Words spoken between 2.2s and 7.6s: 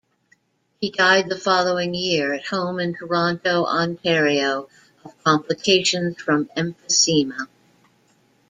at home in Toronto, Ontario, of complications from emphysema.